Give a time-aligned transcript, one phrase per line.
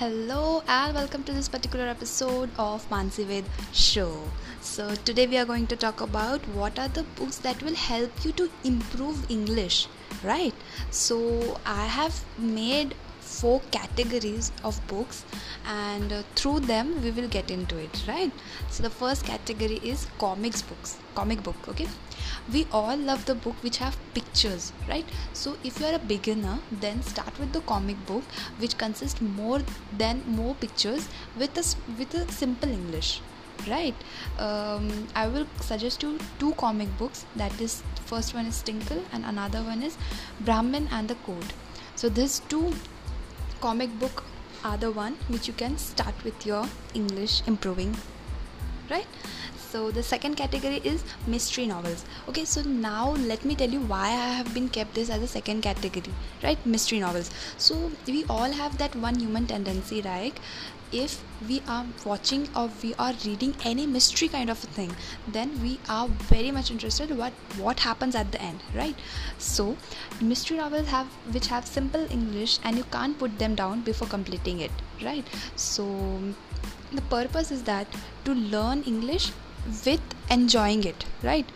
[0.00, 4.22] Hello and welcome to this particular episode of Mansi Ved show.
[4.62, 8.24] So today we are going to talk about what are the books that will help
[8.24, 9.88] you to improve English,
[10.24, 10.54] right?
[10.90, 12.94] So I have made
[13.38, 15.24] four categories of books
[15.66, 18.32] and uh, through them we will get into it, right?
[18.70, 21.88] So the first category is comics books, comic book, okay?
[22.52, 26.58] we all love the book which have pictures right so if you are a beginner
[26.84, 28.24] then start with the comic book
[28.58, 29.60] which consists more
[29.96, 31.64] than more pictures with a
[31.98, 33.20] with a simple english
[33.68, 33.94] right
[34.38, 39.24] um, i will suggest you two comic books that is first one is tinkle and
[39.24, 39.98] another one is
[40.40, 41.52] brahmin and the code
[41.94, 42.72] so these two
[43.60, 44.24] comic book
[44.64, 46.64] are the one which you can start with your
[46.94, 47.94] english improving
[48.90, 49.06] right
[49.70, 52.04] so the second category is mystery novels.
[52.28, 55.28] Okay so now let me tell you why i have been kept this as a
[55.28, 56.12] second category
[56.42, 56.64] right?
[56.66, 57.30] Mystery novels.
[57.56, 60.40] So we all have that one human tendency right?
[60.92, 64.90] If we are watching or we are reading any mystery kind of a thing
[65.28, 67.32] then we are very much interested what
[67.66, 68.96] what happens at the end right?
[69.38, 69.76] So
[70.20, 74.58] mystery novels have which have simple english and you can't put them down before completing
[74.58, 75.24] it right?
[75.54, 75.86] So
[76.92, 77.86] the purpose is that
[78.24, 79.30] to learn english
[79.84, 81.46] with enjoying it right?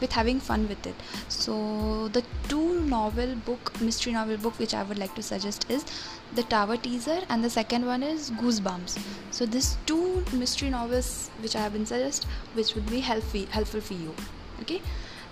[0.00, 0.94] With having fun with it.
[1.28, 5.84] So the two novel book mystery novel book which i would like to suggest is
[6.34, 8.98] the Tower Treasure and the second one is goosebumps.
[9.32, 13.80] So these two mystery novels which i have been suggest which would be helpful helpful
[13.80, 14.14] for you
[14.62, 14.80] okay?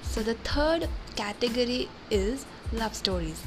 [0.02, 3.42] So the third category is love stories.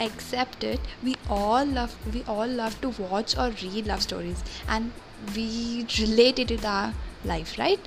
[0.00, 4.92] Accept it we all love we all love to watch or read love stories and
[5.36, 7.80] we relate it to our life right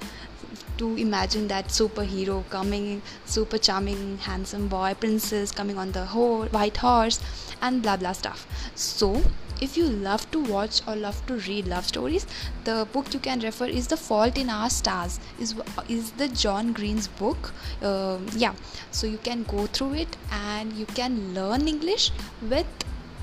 [0.78, 6.78] to imagine that superhero coming super charming handsome boy princess coming on the whole white
[6.78, 7.20] horse
[7.62, 8.48] and blah blah stuff.
[8.76, 9.22] So
[9.60, 12.28] if you love to watch or love to read love stories
[12.64, 15.56] the book you can refer is the fault in our stars is
[15.90, 17.54] is the john green's book.
[17.82, 18.54] Uh, yeah.
[18.92, 22.12] So you can go through it and you can learn english
[22.42, 22.68] with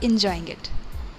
[0.02, 0.70] enjoying it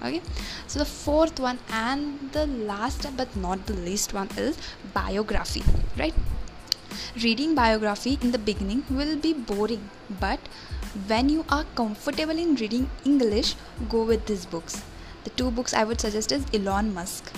[0.06, 0.22] okay?
[0.66, 4.58] So the fourth one and the last but not the least one is
[4.94, 5.62] biography
[5.98, 6.14] right?
[7.22, 9.90] Reading biography in the beginning will be boring
[10.20, 10.40] but
[11.06, 13.54] when you are comfortable in reading english
[13.88, 14.82] go with these books.
[15.24, 17.32] The two books i would suggest is elon musk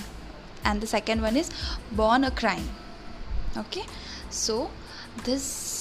[0.64, 1.50] and the second one is
[1.92, 2.68] born a crime.
[3.56, 3.84] Okay?
[4.30, 4.70] So
[5.24, 5.77] this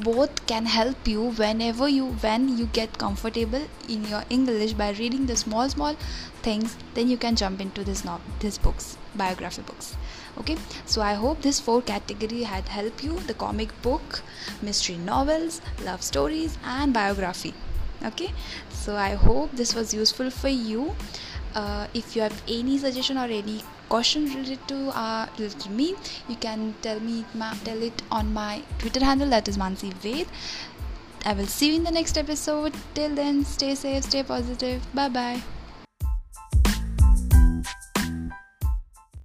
[0.00, 5.26] both can help you whenever you when you get comfortable in your english by reading
[5.26, 5.94] the small small
[6.42, 9.96] things then you can jump into this no- this books biography books.
[10.38, 10.56] Okay?
[10.86, 14.22] So i hope this four category had helped you the comic book
[14.62, 17.54] mystery novels love stories and biography.
[18.04, 18.32] Okay?
[18.70, 20.94] So i hope this was useful for you.
[21.54, 23.62] Uh, if you have any suggestion or any
[23.94, 25.88] question related to uh, related to me
[26.28, 27.24] you can tell me
[27.64, 30.26] tell it on my twitter handle that is mansi ved.
[31.24, 32.74] I will see you in the next episode.
[32.94, 34.92] Till then stay safe stay positive.
[34.92, 35.42] Bye bye